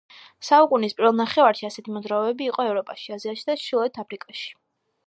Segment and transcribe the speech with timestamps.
[0.45, 4.53] საუკუნის პირველ ნახევარში ასეთი მოძრაობები იყო ევროპაში, აზიაში და ჩრდილოეთ აფრიკაში.